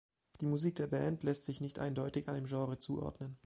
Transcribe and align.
Die 0.39 0.47
Musik 0.47 0.73
der 0.77 0.87
Band 0.87 1.21
lässt 1.21 1.45
sich 1.45 1.61
nicht 1.61 1.77
eindeutig 1.77 2.27
einem 2.27 2.47
Genre 2.47 2.79
zuordnen. 2.79 3.37